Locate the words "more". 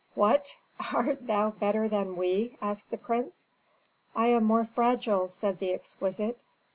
4.45-4.65